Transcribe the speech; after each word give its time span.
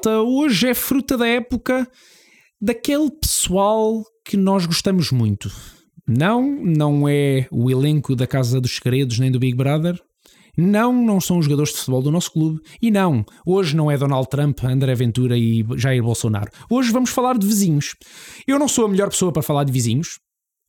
Malta. 0.00 0.22
Hoje 0.22 0.68
é 0.68 0.74
fruta 0.74 1.16
da 1.16 1.26
época 1.26 1.86
daquele 2.58 3.10
pessoal 3.10 4.02
que 4.24 4.34
nós 4.34 4.64
gostamos 4.64 5.12
muito. 5.12 5.50
Não, 6.08 6.42
não 6.64 7.06
é 7.06 7.46
o 7.50 7.70
elenco 7.70 8.16
da 8.16 8.26
Casa 8.26 8.60
dos 8.60 8.76
Segredos 8.76 9.18
nem 9.18 9.30
do 9.30 9.38
Big 9.38 9.54
Brother. 9.54 10.00
Não, 10.56 10.90
não 10.92 11.20
são 11.20 11.38
os 11.38 11.44
jogadores 11.44 11.72
de 11.72 11.78
futebol 11.78 12.00
do 12.02 12.10
nosso 12.10 12.32
clube. 12.32 12.60
E 12.80 12.90
não, 12.90 13.24
hoje 13.44 13.76
não 13.76 13.90
é 13.90 13.98
Donald 13.98 14.26
Trump, 14.30 14.64
André 14.64 14.94
Ventura 14.94 15.36
e 15.36 15.64
Jair 15.76 16.02
Bolsonaro. 16.02 16.50
Hoje 16.70 16.90
vamos 16.90 17.10
falar 17.10 17.36
de 17.36 17.46
vizinhos. 17.46 17.94
Eu 18.46 18.58
não 18.58 18.68
sou 18.68 18.86
a 18.86 18.88
melhor 18.88 19.10
pessoa 19.10 19.30
para 19.30 19.42
falar 19.42 19.64
de 19.64 19.72
vizinhos. 19.72 20.18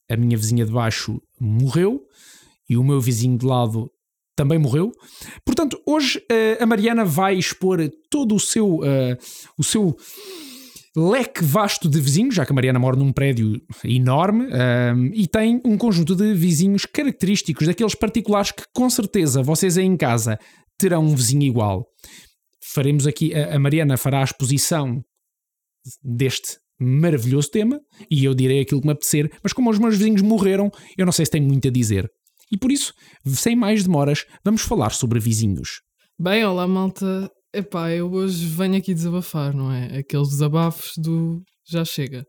A 0.09 0.17
minha 0.17 0.35
vizinha 0.35 0.65
de 0.65 0.71
baixo 0.73 1.21
morreu 1.39 2.01
e 2.69 2.75
o 2.75 2.83
meu 2.83 2.99
vizinho 2.99 3.37
de 3.37 3.45
lado 3.45 3.89
também 4.41 4.57
morreu. 4.57 4.91
Portanto, 5.45 5.79
hoje 5.85 6.17
uh, 6.17 6.63
a 6.63 6.65
Mariana 6.65 7.05
vai 7.05 7.35
expor 7.35 7.79
todo 8.09 8.33
o 8.33 8.39
seu, 8.39 8.77
uh, 8.77 9.17
o 9.55 9.63
seu 9.63 9.95
leque 10.97 11.43
vasto 11.43 11.87
de 11.87 12.01
vizinhos, 12.01 12.33
já 12.33 12.43
que 12.43 12.51
a 12.51 12.55
Mariana 12.55 12.79
mora 12.79 12.97
num 12.97 13.13
prédio 13.13 13.61
enorme 13.85 14.45
um, 14.45 15.05
e 15.13 15.27
tem 15.27 15.61
um 15.63 15.77
conjunto 15.77 16.15
de 16.15 16.33
vizinhos 16.33 16.85
característicos, 16.85 17.67
daqueles 17.67 17.93
particulares 17.93 18.51
que 18.51 18.63
com 18.73 18.89
certeza 18.89 19.43
vocês 19.43 19.77
aí 19.77 19.85
em 19.85 19.95
casa 19.95 20.39
terão 20.77 21.03
um 21.03 21.15
vizinho 21.15 21.43
igual. 21.43 21.85
Faremos 22.73 23.05
aqui, 23.05 23.33
a, 23.35 23.55
a 23.55 23.59
Mariana 23.59 23.95
fará 23.95 24.21
a 24.21 24.25
exposição 24.25 25.01
deste 26.03 26.57
maravilhoso 26.79 27.51
tema 27.51 27.79
e 28.09 28.25
eu 28.25 28.33
direi 28.33 28.61
aquilo 28.61 28.81
que 28.81 28.87
me 28.87 28.93
apetecer, 28.93 29.31
mas 29.43 29.53
como 29.53 29.69
os 29.69 29.77
meus 29.77 29.95
vizinhos 29.97 30.23
morreram, 30.23 30.71
eu 30.97 31.05
não 31.05 31.13
sei 31.13 31.25
se 31.25 31.31
tenho 31.31 31.45
muito 31.45 31.67
a 31.67 31.71
dizer. 31.71 32.09
E 32.51 32.57
por 32.57 32.71
isso, 32.71 32.93
sem 33.25 33.55
mais 33.55 33.83
demoras, 33.83 34.25
vamos 34.43 34.61
falar 34.61 34.91
sobre 34.91 35.19
vizinhos. 35.19 35.81
Bem, 36.19 36.45
olá 36.45 36.67
malta. 36.67 37.29
Epá, 37.53 37.91
eu 37.91 38.11
hoje 38.11 38.45
venho 38.45 38.77
aqui 38.77 38.93
desabafar, 38.93 39.53
não 39.53 39.71
é? 39.71 39.99
Aqueles 39.99 40.29
desabafos 40.29 40.91
do 40.97 41.41
já 41.67 41.83
chega. 41.85 42.25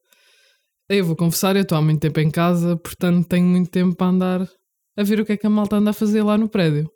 Eu 0.89 1.05
vou 1.05 1.17
confessar, 1.17 1.56
eu 1.56 1.62
estou 1.62 1.78
há 1.78 1.83
muito 1.83 2.00
tempo 2.00 2.20
em 2.20 2.31
casa, 2.31 2.77
portanto 2.77 3.27
tenho 3.28 3.47
muito 3.47 3.70
tempo 3.70 3.97
para 3.97 4.09
andar 4.09 4.48
a 4.97 5.03
ver 5.03 5.20
o 5.20 5.25
que 5.25 5.33
é 5.33 5.37
que 5.37 5.47
a 5.47 5.50
malta 5.50 5.77
anda 5.77 5.91
a 5.91 5.95
fazer 5.95 6.23
lá 6.23 6.37
no 6.37 6.48
prédio. 6.48 6.89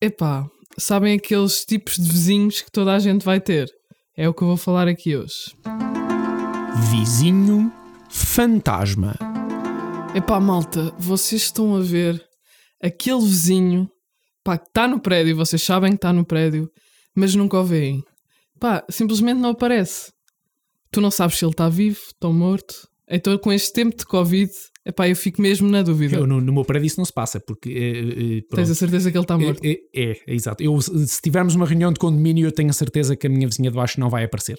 Epá, 0.00 0.46
sabem 0.78 1.14
aqueles 1.14 1.64
tipos 1.64 1.96
de 1.96 2.08
vizinhos 2.10 2.60
que 2.60 2.70
toda 2.70 2.92
a 2.92 2.98
gente 2.98 3.24
vai 3.24 3.40
ter? 3.40 3.68
É 4.16 4.28
o 4.28 4.34
que 4.34 4.42
eu 4.42 4.48
vou 4.48 4.56
falar 4.56 4.88
aqui 4.88 5.16
hoje. 5.16 5.54
Vizinho 6.90 7.72
fantasma. 8.10 9.14
Epá, 10.14 10.38
malta, 10.38 10.94
vocês 10.98 11.42
estão 11.42 11.74
a 11.74 11.80
ver 11.80 12.22
aquele 12.82 13.22
vizinho 13.22 13.90
pá, 14.44 14.58
que 14.58 14.68
está 14.68 14.86
no 14.86 15.00
prédio, 15.00 15.34
vocês 15.34 15.62
sabem 15.62 15.92
que 15.92 15.96
está 15.96 16.12
no 16.12 16.22
prédio, 16.22 16.70
mas 17.14 17.34
nunca 17.34 17.58
o 17.58 17.64
veem. 17.64 18.04
Pá, 18.60 18.84
simplesmente 18.90 19.38
não 19.38 19.50
aparece. 19.50 20.12
Tu 20.90 21.00
não 21.00 21.10
sabes 21.10 21.38
se 21.38 21.44
ele 21.46 21.52
está 21.52 21.66
vivo, 21.70 21.98
está 21.98 22.28
morto. 22.28 22.86
Então, 23.08 23.36
com 23.38 23.50
este 23.50 23.72
tempo 23.72 23.96
de 23.96 24.04
Covid, 24.04 24.52
epá, 24.84 25.08
eu 25.08 25.16
fico 25.16 25.40
mesmo 25.40 25.66
na 25.70 25.82
dúvida. 25.82 26.16
Eu, 26.16 26.26
no, 26.26 26.42
no 26.42 26.52
meu 26.52 26.64
prédio 26.64 26.88
isso 26.88 27.00
não 27.00 27.06
se 27.06 27.12
passa, 27.12 27.40
porque. 27.40 27.70
É, 27.70 28.38
é, 28.38 28.54
Tens 28.54 28.70
a 28.70 28.74
certeza 28.74 29.10
que 29.10 29.16
ele 29.16 29.24
está 29.24 29.38
morto? 29.38 29.64
É, 29.64 29.78
é, 29.94 30.10
é, 30.26 30.34
exato. 30.34 30.62
Eu, 30.62 30.78
se 30.80 31.22
tivermos 31.22 31.54
uma 31.54 31.64
reunião 31.64 31.90
de 31.90 31.98
condomínio, 31.98 32.46
eu 32.46 32.52
tenho 32.52 32.68
a 32.68 32.74
certeza 32.74 33.16
que 33.16 33.26
a 33.26 33.30
minha 33.30 33.48
vizinha 33.48 33.70
de 33.70 33.76
baixo 33.76 33.98
não 33.98 34.10
vai 34.10 34.24
aparecer. 34.24 34.58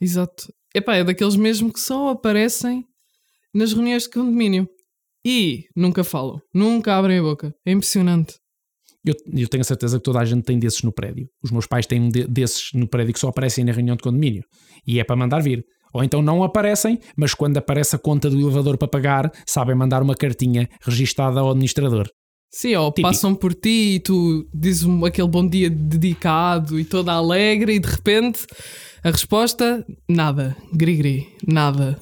Exato. 0.00 0.50
Epá, 0.74 0.96
é 0.96 1.04
daqueles 1.04 1.36
mesmo 1.36 1.70
que 1.70 1.78
só 1.78 2.08
aparecem 2.08 2.86
nas 3.54 3.74
reuniões 3.74 4.04
de 4.04 4.10
condomínio. 4.10 4.66
E 5.24 5.64
nunca 5.74 6.04
falam, 6.04 6.38
nunca 6.52 6.96
abrem 6.96 7.18
a 7.18 7.22
boca. 7.22 7.54
É 7.64 7.72
impressionante. 7.72 8.34
Eu, 9.04 9.14
eu, 9.34 9.48
tenho 9.48 9.60
a 9.60 9.64
certeza 9.64 9.98
que 9.98 10.02
toda 10.02 10.18
a 10.18 10.24
gente 10.24 10.44
tem 10.44 10.58
desses 10.58 10.82
no 10.82 10.92
prédio. 10.92 11.28
Os 11.42 11.50
meus 11.50 11.66
pais 11.66 11.86
têm 11.86 12.08
de, 12.08 12.26
desses 12.26 12.70
no 12.72 12.88
prédio 12.88 13.12
que 13.12 13.20
só 13.20 13.28
aparecem 13.28 13.64
na 13.64 13.72
reunião 13.72 13.96
de 13.96 14.02
condomínio. 14.02 14.42
E 14.86 14.98
é 14.98 15.04
para 15.04 15.16
mandar 15.16 15.42
vir. 15.42 15.64
Ou 15.92 16.02
então 16.02 16.20
não 16.20 16.42
aparecem, 16.42 16.98
mas 17.16 17.34
quando 17.34 17.56
aparece 17.56 17.94
a 17.94 17.98
conta 17.98 18.28
do 18.28 18.40
elevador 18.40 18.76
para 18.76 18.88
pagar, 18.88 19.30
sabem 19.46 19.76
mandar 19.76 20.02
uma 20.02 20.14
cartinha 20.14 20.68
registada 20.82 21.38
ao 21.38 21.50
administrador. 21.50 22.08
Sim, 22.50 22.74
ou 22.76 22.90
Típico. 22.90 23.08
passam 23.08 23.34
por 23.34 23.54
ti 23.54 23.96
e 23.96 24.00
tu 24.00 24.48
dizes 24.54 24.86
aquele 25.04 25.28
bom 25.28 25.46
dia 25.46 25.68
dedicado 25.68 26.78
e 26.78 26.84
toda 26.84 27.12
alegre 27.12 27.74
e 27.74 27.78
de 27.78 27.88
repente 27.88 28.46
a 29.02 29.10
resposta, 29.10 29.84
nada. 30.08 30.56
Gri-gri, 30.72 31.28
nada. 31.46 31.98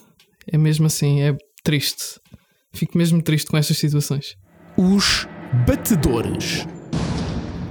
É 0.46 0.56
mesmo 0.56 0.86
assim, 0.86 1.20
é 1.20 1.36
triste. 1.64 2.20
Fico 2.74 2.96
mesmo 2.96 3.22
triste 3.22 3.50
com 3.50 3.56
estas 3.56 3.78
situações. 3.78 4.34
Os 4.76 5.26
batedores. 5.66 6.66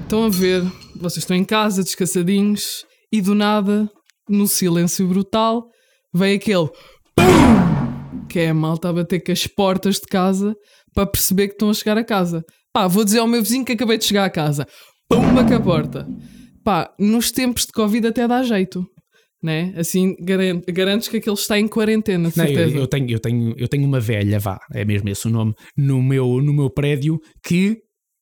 Estão 0.03 0.25
a 0.25 0.29
ver, 0.29 0.63
vocês 0.95 1.17
estão 1.17 1.35
em 1.35 1.43
casa, 1.43 1.83
descansadinhos, 1.83 2.85
e 3.11 3.21
do 3.21 3.33
nada, 3.33 3.89
no 4.29 4.47
silêncio 4.47 5.07
brutal, 5.07 5.67
vem 6.13 6.35
aquele 6.35 6.69
PUM! 7.15 8.27
Que 8.29 8.39
é 8.39 8.49
a 8.49 8.53
malta 8.53 8.89
a 8.89 8.93
bater 8.93 9.23
com 9.23 9.31
as 9.31 9.47
portas 9.47 9.95
de 9.95 10.07
casa 10.07 10.55
para 10.93 11.05
perceber 11.05 11.47
que 11.47 11.53
estão 11.53 11.69
a 11.69 11.73
chegar 11.73 11.97
a 11.97 12.03
casa. 12.03 12.43
Pá, 12.73 12.87
vou 12.87 13.03
dizer 13.03 13.19
ao 13.19 13.27
meu 13.27 13.41
vizinho 13.41 13.65
que 13.65 13.73
acabei 13.73 13.97
de 13.97 14.05
chegar 14.05 14.25
a 14.25 14.29
casa. 14.29 14.65
Pumba 15.09 15.43
com 15.43 15.53
a 15.53 15.59
porta. 15.59 16.07
Pá, 16.63 16.93
nos 16.99 17.31
tempos 17.31 17.65
de 17.65 17.73
Covid 17.73 18.07
até 18.07 18.27
dá 18.27 18.43
jeito 18.43 18.85
né? 19.41 19.73
Assim 19.75 20.15
garantes 20.67 21.07
que 21.07 21.17
aquele 21.17 21.35
está 21.35 21.59
em 21.59 21.67
quarentena, 21.67 22.29
de 22.29 22.37
Não, 22.37 22.45
eu, 22.45 22.69
eu, 22.69 22.87
tenho, 22.87 23.09
eu, 23.09 23.19
tenho, 23.19 23.55
eu 23.57 23.67
tenho 23.67 23.85
uma 23.85 23.99
velha, 23.99 24.39
vá, 24.39 24.59
é 24.73 24.85
mesmo 24.85 25.09
esse 25.09 25.27
o 25.27 25.31
nome, 25.31 25.53
no 25.75 26.01
meu, 26.01 26.41
no 26.41 26.53
meu 26.53 26.69
prédio 26.69 27.19
que 27.43 27.81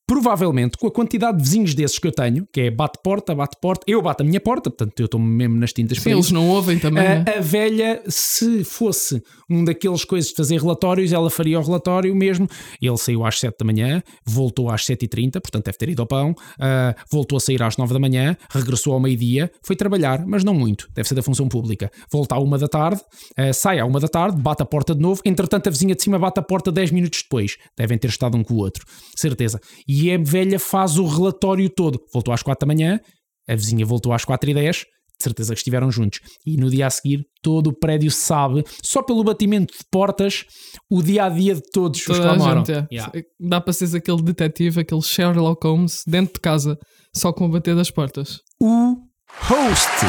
provavelmente 0.09 0.75
com 0.75 0.88
a 0.88 0.92
quantidade 0.92 1.38
de 1.38 1.44
vizinhos 1.44 1.75
desses 1.75 2.00
que 2.00 2.08
eu 2.08 2.12
tenho, 2.12 2.47
que 2.52 2.62
é 2.62 2.72
bate 2.72 2.97
porta, 3.03 3.36
bate 3.36 3.56
porta, 3.62 3.84
eu 3.86 4.02
bato 4.02 4.24
a 4.24 4.25
minha 4.25 4.40
porta, 4.40 4.72
portanto 4.72 5.00
eu 5.00 5.06
estou 5.06 5.20
mesmo 5.20 5.56
nas 5.58 5.72
tintas 5.72 6.00
Sim, 6.00 6.14
eles 6.14 6.31
não 6.31 6.50
ouvem 6.50 6.80
também. 6.80 7.06
A, 7.06 7.20
né? 7.20 7.25
a, 7.38 7.40
velha, 7.40 8.02
se 8.08 8.64
fosse 8.64 9.22
um 9.47 9.64
daqueles 9.64 10.03
coisas 10.03 10.31
de 10.31 10.36
fazer 10.36 10.59
relatórios, 10.59 11.14
ela 11.14 11.30
faria 11.30 11.59
o 11.59 11.64
relatório 11.64 12.16
mesmo. 12.16 12.47
Ele 12.81 12.97
saiu 12.97 13.24
às 13.24 13.40
7 13.40 13.56
da 13.59 13.64
manhã, 13.64 14.02
voltou 14.25 14.72
às 14.72 14.81
7h30, 14.81 15.34
portanto 15.34 15.66
deve 15.66 15.78
ter 15.78 15.90
ido 15.90 16.02
ao 16.02 16.08
pão, 16.08 16.31
uh, 16.31 16.96
voltou 17.12 17.38
a 17.38 17.40
sair 17.40 17.62
às 17.62 17.78
9 17.78 17.94
da 17.94 18.00
manhã, 18.00 18.36
regressou 18.50 18.94
ao 18.94 19.00
meio-dia, 19.00 19.52
foi 19.62 19.76
trabalhar, 19.76 20.26
mas 20.26 20.44
não 20.44 20.56
muito, 20.56 20.90
deve 20.96 21.08
ser 21.08 21.14
da 21.14 21.22
função 21.22 21.47
pública. 21.47 21.91
Volta 22.12 22.34
à 22.34 22.40
1 22.40 22.50
da 22.58 22.68
tarde, 22.68 23.00
uh, 23.38 23.53
sai 23.53 23.78
à 23.78 23.86
1 23.86 23.91
da 23.91 24.08
tarde, 24.08 24.41
bate 24.41 24.64
a 24.64 24.66
porta 24.66 24.96
de 24.96 25.02
novo, 25.02 25.22
entretanto 25.24 25.68
a 25.68 25.70
vizinha 25.70 25.94
de 25.94 26.02
cima 26.02 26.18
bate 26.18 26.40
a 26.40 26.44
porta 26.44 26.72
10 26.72 26.90
minutos 26.90 27.22
depois. 27.22 27.58
Devem 27.78 27.96
ter 27.96 28.08
estado 28.08 28.36
um 28.36 28.44
com 28.44 28.56
o 28.56 28.58
outro, 28.58 28.84
certeza. 29.16 29.62
E 29.88 29.98
a 30.13 30.17
velha 30.17 30.59
faz 30.59 30.97
o 30.97 31.05
relatório 31.05 31.69
todo. 31.69 31.99
Voltou 32.13 32.33
às 32.33 32.43
4 32.43 32.67
da 32.67 32.73
manhã, 32.73 32.99
a 33.47 33.55
vizinha 33.55 33.85
voltou 33.85 34.13
às 34.13 34.23
4 34.23 34.51
e 34.51 34.53
10, 34.53 34.75
de 34.77 34.85
certeza 35.23 35.53
que 35.53 35.59
estiveram 35.59 35.91
juntos. 35.91 36.19
E 36.45 36.55
no 36.55 36.69
dia 36.69 36.87
a 36.87 36.89
seguir, 36.89 37.25
todo 37.41 37.67
o 37.67 37.77
prédio 37.77 38.11
sabe, 38.11 38.63
só 38.83 39.01
pelo 39.01 39.23
batimento 39.23 39.73
de 39.73 39.83
portas, 39.91 40.45
o 40.89 41.01
dia 41.01 41.25
a 41.25 41.29
dia 41.29 41.55
de 41.55 41.61
todos 41.71 42.03
Toda 42.03 42.19
os 42.19 42.37
que. 42.37 42.57
Gente, 42.57 42.71
é. 42.71 42.87
yeah. 42.91 43.11
Dá 43.39 43.59
para 43.59 43.73
ser 43.73 43.95
aquele 43.97 44.21
detetive, 44.21 44.81
aquele 44.81 45.01
Sherlock 45.01 45.65
Holmes, 45.65 46.03
dentro 46.07 46.35
de 46.35 46.39
casa, 46.39 46.77
só 47.16 47.33
com 47.33 47.45
o 47.45 47.49
bater 47.49 47.75
das 47.75 47.91
portas. 47.91 48.39
O 48.61 48.95
host. 49.41 50.05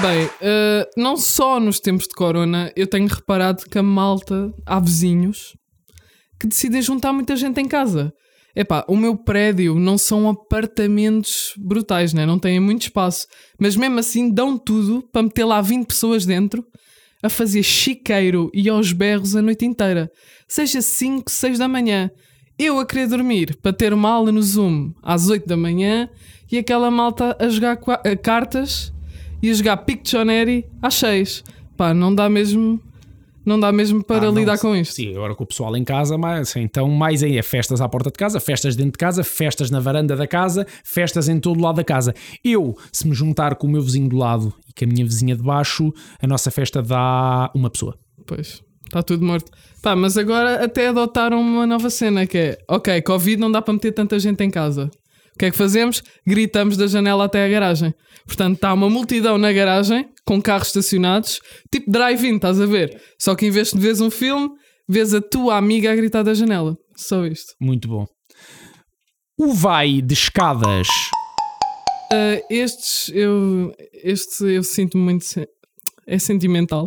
Bem, 0.00 0.26
uh, 0.26 0.88
não 0.96 1.16
só 1.16 1.58
nos 1.60 1.80
tempos 1.80 2.04
de 2.04 2.14
corona, 2.14 2.72
eu 2.76 2.86
tenho 2.86 3.06
reparado 3.06 3.64
que 3.64 3.78
a 3.78 3.82
malta, 3.82 4.50
há 4.64 4.78
vizinhos 4.78 5.54
que 6.40 6.46
decidem 6.46 6.80
juntar 6.80 7.12
muita 7.12 7.36
gente 7.36 7.60
em 7.60 7.68
casa. 7.68 8.12
Epá, 8.54 8.84
o 8.88 8.96
meu 8.96 9.16
prédio 9.16 9.76
não 9.76 9.96
são 9.96 10.28
apartamentos 10.28 11.54
brutais, 11.56 12.12
né? 12.12 12.26
não 12.26 12.38
têm 12.38 12.58
muito 12.58 12.82
espaço, 12.82 13.26
mas 13.58 13.76
mesmo 13.76 13.98
assim 13.98 14.28
dão 14.28 14.58
tudo 14.58 15.02
para 15.12 15.22
meter 15.22 15.44
lá 15.44 15.60
20 15.60 15.86
pessoas 15.86 16.26
dentro 16.26 16.66
a 17.22 17.28
fazer 17.28 17.62
chiqueiro 17.62 18.50
e 18.52 18.68
aos 18.68 18.92
berros 18.92 19.36
a 19.36 19.42
noite 19.42 19.64
inteira, 19.64 20.10
seja 20.48 20.80
5, 20.80 21.30
6 21.30 21.58
da 21.58 21.68
manhã. 21.68 22.10
Eu 22.58 22.78
a 22.78 22.84
querer 22.84 23.06
dormir 23.06 23.56
para 23.62 23.72
ter 23.72 23.92
uma 23.92 24.10
aula 24.10 24.32
no 24.32 24.42
Zoom 24.42 24.92
às 25.02 25.28
8 25.28 25.46
da 25.46 25.56
manhã 25.56 26.08
e 26.50 26.58
aquela 26.58 26.90
malta 26.90 27.36
a 27.38 27.48
jogar 27.48 27.78
cartas 28.22 28.92
e 29.42 29.50
a 29.50 29.54
jogar 29.54 29.78
Pictionary 29.78 30.66
às 30.82 30.94
6. 30.94 31.44
Pá, 31.76 31.94
não 31.94 32.14
dá 32.14 32.28
mesmo 32.28 32.80
não 33.50 33.58
dá 33.58 33.72
mesmo 33.72 34.02
para 34.02 34.28
ah, 34.28 34.30
lidar 34.30 34.54
não, 34.54 34.60
com 34.60 34.76
isto. 34.76 34.94
Sim, 34.94 35.14
agora 35.14 35.34
com 35.34 35.44
o 35.44 35.46
pessoal 35.46 35.76
em 35.76 35.84
casa, 35.84 36.16
mas, 36.16 36.54
então 36.56 36.88
mais 36.88 37.22
aí 37.22 37.36
é 37.36 37.42
festas 37.42 37.80
à 37.80 37.88
porta 37.88 38.10
de 38.10 38.16
casa, 38.16 38.38
festas 38.40 38.76
dentro 38.76 38.92
de 38.92 38.98
casa, 38.98 39.24
festas 39.24 39.70
na 39.70 39.80
varanda 39.80 40.16
da 40.16 40.26
casa, 40.26 40.66
festas 40.84 41.28
em 41.28 41.38
todo 41.38 41.58
o 41.58 41.62
lado 41.62 41.76
da 41.76 41.84
casa. 41.84 42.14
Eu, 42.44 42.76
se 42.92 43.06
me 43.06 43.14
juntar 43.14 43.56
com 43.56 43.66
o 43.66 43.70
meu 43.70 43.82
vizinho 43.82 44.08
do 44.08 44.16
lado 44.16 44.54
e 44.68 44.72
com 44.72 44.84
a 44.84 44.88
minha 44.88 45.04
vizinha 45.04 45.36
de 45.36 45.42
baixo, 45.42 45.92
a 46.22 46.26
nossa 46.26 46.50
festa 46.50 46.80
dá 46.80 47.50
uma 47.54 47.68
pessoa. 47.68 47.98
Pois, 48.24 48.62
está 48.86 49.02
tudo 49.02 49.26
morto. 49.26 49.50
Pá, 49.82 49.96
mas 49.96 50.16
agora 50.16 50.64
até 50.64 50.88
adotaram 50.88 51.40
uma 51.40 51.66
nova 51.66 51.90
cena 51.90 52.26
que 52.26 52.38
é, 52.38 52.58
ok, 52.68 53.02
Covid 53.02 53.40
não 53.40 53.50
dá 53.50 53.60
para 53.60 53.74
meter 53.74 53.92
tanta 53.92 54.18
gente 54.18 54.44
em 54.44 54.50
casa. 54.50 54.90
O 55.40 55.42
que 55.42 55.46
é 55.46 55.50
que 55.50 55.56
fazemos? 55.56 56.02
Gritamos 56.26 56.76
da 56.76 56.86
janela 56.86 57.24
até 57.24 57.42
a 57.42 57.48
garagem. 57.48 57.94
Portanto, 58.26 58.56
está 58.56 58.74
uma 58.74 58.90
multidão 58.90 59.38
na 59.38 59.50
garagem, 59.50 60.06
com 60.22 60.38
carros 60.38 60.66
estacionados, 60.66 61.40
tipo 61.72 61.90
drive-in, 61.90 62.36
estás 62.36 62.60
a 62.60 62.66
ver? 62.66 63.00
Só 63.18 63.34
que 63.34 63.46
em 63.46 63.50
vez 63.50 63.70
de 63.70 63.78
veres 63.78 64.02
um 64.02 64.10
filme, 64.10 64.50
vês 64.86 65.14
a 65.14 65.20
tua 65.22 65.56
amiga 65.56 65.90
a 65.90 65.96
gritar 65.96 66.22
da 66.22 66.34
janela. 66.34 66.76
Só 66.94 67.24
isto. 67.24 67.54
Muito 67.58 67.88
bom. 67.88 68.04
O 69.38 69.54
vai 69.54 70.02
de 70.02 70.12
escadas. 70.12 70.88
Uh, 72.12 72.44
estes, 72.50 73.10
eu, 73.14 73.72
este 73.94 74.44
eu 74.44 74.62
sinto 74.62 74.98
muito. 74.98 75.24
É 76.06 76.18
sentimental, 76.18 76.86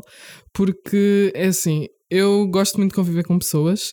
porque 0.54 1.32
é 1.34 1.48
assim, 1.48 1.88
eu 2.08 2.46
gosto 2.46 2.78
muito 2.78 2.92
de 2.92 2.98
conviver 2.98 3.24
com 3.24 3.40
pessoas 3.40 3.92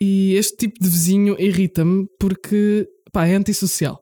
e 0.00 0.34
este 0.34 0.56
tipo 0.56 0.78
de 0.80 0.88
vizinho 0.88 1.34
irrita-me 1.40 2.06
porque 2.20 2.86
pá, 3.12 3.26
é 3.26 3.34
antissocial. 3.34 4.00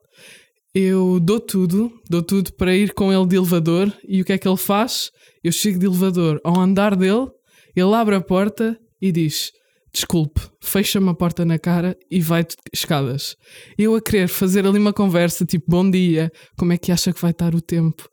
Eu 0.73 1.19
dou 1.19 1.39
tudo, 1.39 1.91
dou 2.09 2.21
tudo 2.21 2.53
para 2.53 2.75
ir 2.75 2.93
com 2.93 3.11
ele 3.11 3.25
de 3.25 3.35
elevador 3.35 3.91
e 4.07 4.21
o 4.21 4.25
que 4.25 4.33
é 4.33 4.37
que 4.37 4.47
ele 4.47 4.57
faz? 4.57 5.09
Eu 5.43 5.51
chego 5.51 5.79
de 5.79 5.85
elevador 5.85 6.39
ao 6.43 6.59
andar 6.59 6.95
dele, 6.95 7.27
ele 7.75 7.93
abre 7.93 8.15
a 8.15 8.21
porta 8.21 8.77
e 9.01 9.11
diz: 9.11 9.51
Desculpe, 9.93 10.41
fecha-me 10.61 11.09
a 11.09 11.13
porta 11.13 11.43
na 11.45 11.57
cara 11.57 11.97
e 12.11 12.21
vai 12.21 12.45
escadas. 12.71 13.35
Eu 13.77 13.95
a 13.95 14.01
querer 14.01 14.27
fazer 14.27 14.67
ali 14.67 14.77
uma 14.77 14.93
conversa 14.93 15.45
tipo: 15.45 15.65
Bom 15.67 15.89
dia, 15.89 16.31
como 16.57 16.73
é 16.73 16.77
que 16.77 16.91
acha 16.91 17.11
que 17.11 17.21
vai 17.21 17.31
estar 17.31 17.55
o 17.55 17.61
tempo? 17.61 18.07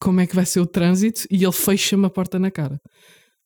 Como 0.00 0.20
é 0.20 0.26
que 0.26 0.34
vai 0.34 0.46
ser 0.46 0.60
o 0.60 0.66
trânsito? 0.66 1.26
E 1.30 1.44
ele 1.44 1.52
fecha-me 1.52 2.06
a 2.06 2.10
porta 2.10 2.38
na 2.38 2.50
cara. 2.50 2.80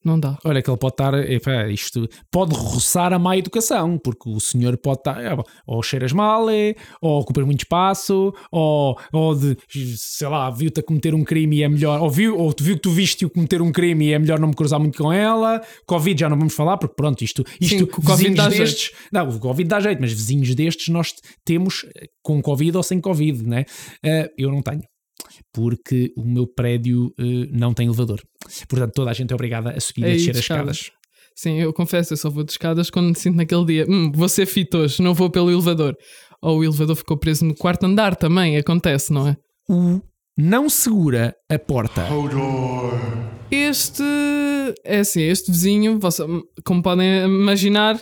Não 0.04 0.20
dá. 0.20 0.36
Olha, 0.44 0.60
que 0.60 0.70
ele 0.70 0.76
pode 0.76 0.92
estar, 0.92 1.14
epá, 1.14 1.68
isto 1.68 2.06
pode 2.30 2.54
roçar 2.54 3.12
a 3.12 3.18
má 3.18 3.36
educação, 3.38 3.98
porque 3.98 4.28
o 4.28 4.38
senhor 4.38 4.76
pode 4.76 4.98
estar, 4.98 5.24
é, 5.24 5.34
ou 5.66 5.82
cheiras 5.82 6.12
mal, 6.12 6.50
é, 6.50 6.74
ou 7.00 7.20
ocupas 7.20 7.44
muito 7.46 7.60
espaço, 7.60 8.32
ou, 8.52 8.98
ou 9.10 9.34
de, 9.34 9.56
sei 9.96 10.28
lá, 10.28 10.50
viu-te 10.50 10.80
a 10.80 10.82
cometer 10.82 11.14
um 11.14 11.24
crime 11.24 11.56
e 11.56 11.62
é 11.62 11.68
melhor, 11.68 12.00
ou 12.02 12.10
viu, 12.10 12.38
ou 12.38 12.54
viu 12.60 12.74
que 12.76 12.82
tu 12.82 12.90
viste-o 12.90 13.30
cometer 13.30 13.62
um 13.62 13.72
crime 13.72 14.06
e 14.06 14.12
é 14.12 14.18
melhor 14.18 14.38
não 14.38 14.48
me 14.48 14.54
cruzar 14.54 14.78
muito 14.78 15.02
com 15.02 15.10
ela. 15.10 15.62
Covid 15.86 16.20
já 16.20 16.28
não 16.28 16.36
vamos 16.36 16.54
falar, 16.54 16.76
porque 16.76 16.94
pronto, 16.94 17.24
isto, 17.24 17.42
isto 17.58 17.78
Sim, 17.78 17.86
Covid 17.86 18.34
dá 18.34 18.48
destes, 18.48 18.90
não, 19.10 19.28
o 19.28 19.38
Covid 19.38 19.66
dá 19.66 19.80
jeito, 19.80 20.00
mas 20.00 20.12
vizinhos 20.12 20.54
destes 20.54 20.88
nós 20.88 21.14
temos 21.44 21.86
com 22.22 22.42
Covid 22.42 22.76
ou 22.76 22.82
sem 22.82 23.00
Covid, 23.00 23.42
né? 23.46 23.64
Eh, 24.02 24.30
eu 24.36 24.50
não 24.50 24.60
tenho 24.60 24.82
porque 25.52 26.12
o 26.16 26.25
meu 26.25 26.46
prédio 26.46 27.12
eh, 27.19 27.48
não 27.50 27.72
tem 27.75 27.86
elevador. 27.86 28.20
Portanto, 28.69 28.92
toda 28.94 29.10
a 29.10 29.14
gente 29.14 29.31
é 29.31 29.34
obrigada 29.34 29.70
a 29.70 29.81
subir 29.81 30.02
e 30.02 30.04
a 30.04 30.08
É 30.08 30.12
ir 30.12 30.16
descer 30.16 30.32
de 30.32 30.38
as 30.38 30.44
escadas. 30.44 30.90
Sim, 31.36 31.58
eu 31.60 31.72
confesso, 31.72 32.12
eu 32.12 32.16
só 32.16 32.31
vou 32.31 32.44
de 32.44 32.52
escadas 32.52 32.90
quando 32.90 33.08
me 33.08 33.14
sinto 33.16 33.36
naquele 33.36 33.64
dia. 33.64 33.86
Hum, 33.88 34.12
vou 34.14 34.28
ser 34.28 34.46
fit 34.46 34.75
hoje, 34.76 35.02
não 35.02 35.14
vou 35.14 35.28
pelo 35.31 35.50
elevador. 35.50 35.96
Ou 36.42 36.58
o 36.60 36.64
elevador 36.64 36.94
ficou 36.96 37.16
preso 37.16 37.44
no 37.44 37.54
quarto 37.54 37.84
andar 37.86 38.14
também, 38.16 38.56
acontece, 38.56 39.12
não 39.12 39.28
é? 39.28 39.36
O 39.69 40.00
não 40.36 40.69
segura 40.69 41.34
a 41.50 41.58
porta. 41.58 42.06
Este 43.50 44.02
é 44.84 44.98
assim, 45.00 45.22
este 45.22 45.50
vizinho, 45.50 45.98
você- 45.98 46.25
como 46.64 46.82
podem 46.82 47.25
imaginar, 47.25 47.96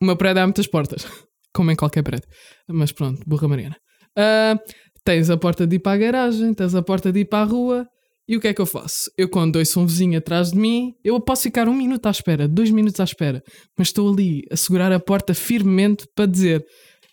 o 0.00 0.04
meu 0.04 0.16
prédio 0.16 0.42
há 0.42 0.46
muitas 0.46 0.66
portas, 0.66 1.06
como 1.54 1.70
em 1.70 1.76
qualquer 1.76 2.02
prédio. 2.02 2.28
Mas 2.68 2.92
pronto, 2.92 3.22
burra 3.26 3.48
Mariana. 3.48 3.76
Ah, 4.16 4.56
tens 5.04 5.30
a 5.30 5.36
porta 5.36 5.66
de 5.66 5.76
ir 5.76 5.78
para 5.78 5.92
a 5.92 5.96
garagem, 5.96 6.54
tens 6.54 6.74
a 6.74 6.82
porta 6.82 7.12
de 7.12 7.20
ir 7.20 7.24
para 7.26 7.40
a 7.40 7.44
rua. 7.44 7.88
E 8.26 8.36
o 8.36 8.40
que 8.40 8.48
é 8.48 8.54
que 8.54 8.60
eu 8.60 8.66
faço? 8.66 9.10
Eu, 9.18 9.28
quando 9.28 9.56
ouço 9.56 9.78
um 9.78 9.86
vizinho 9.86 10.16
atrás 10.16 10.50
de 10.50 10.56
mim, 10.56 10.94
eu 11.04 11.20
posso 11.20 11.42
ficar 11.42 11.68
um 11.68 11.74
minuto 11.74 12.06
à 12.06 12.10
espera, 12.10 12.48
dois 12.48 12.70
minutos 12.70 12.98
à 12.98 13.04
espera, 13.04 13.42
mas 13.76 13.88
estou 13.88 14.10
ali 14.10 14.44
a 14.50 14.56
segurar 14.56 14.90
a 14.92 14.98
porta 14.98 15.34
firmemente 15.34 16.08
para 16.14 16.24
dizer, 16.24 16.64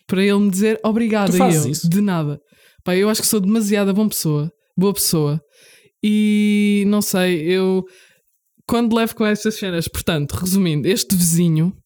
para 0.06 0.22
ele 0.22 0.38
me 0.38 0.50
dizer 0.50 0.80
obrigado 0.82 1.34
a 1.34 1.48
ele, 1.50 1.70
isso? 1.70 1.88
de 1.88 2.00
nada. 2.00 2.40
Pá, 2.82 2.96
eu 2.96 3.10
acho 3.10 3.20
que 3.20 3.28
sou 3.28 3.40
demasiada 3.40 3.92
boa 3.92 4.08
pessoa, 4.08 4.50
boa 4.74 4.94
pessoa. 4.94 5.38
E 6.02 6.84
não 6.88 7.02
sei, 7.02 7.42
eu 7.42 7.84
quando 8.66 8.96
levo 8.96 9.14
com 9.14 9.26
estas 9.26 9.56
cenas, 9.56 9.86
portanto, 9.86 10.32
resumindo, 10.32 10.88
este 10.88 11.14
vizinho 11.14 11.76